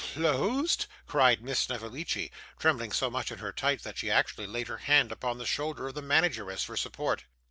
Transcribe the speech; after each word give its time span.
'Closed!' 0.15 0.87
cried 1.05 1.43
Miss 1.43 1.59
Snevellicci, 1.59 2.31
trembling 2.57 2.91
so 2.91 3.11
much 3.11 3.31
in 3.31 3.37
her 3.37 3.51
tights 3.51 3.83
that 3.83 3.99
she 3.99 4.09
actually 4.09 4.47
laid 4.47 4.67
her 4.67 4.77
hand 4.79 5.11
upon 5.11 5.37
the 5.37 5.45
shoulder 5.45 5.89
of 5.89 5.93
the 5.93 6.01
manageress 6.01 6.63
for 6.63 6.75
support. 6.75 7.25